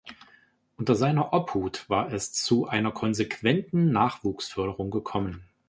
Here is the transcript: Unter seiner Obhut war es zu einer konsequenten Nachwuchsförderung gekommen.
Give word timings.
Unter 0.77 0.95
seiner 0.95 1.31
Obhut 1.31 1.87
war 1.87 2.11
es 2.11 2.33
zu 2.33 2.65
einer 2.67 2.91
konsequenten 2.91 3.91
Nachwuchsförderung 3.91 4.89
gekommen. 4.89 5.43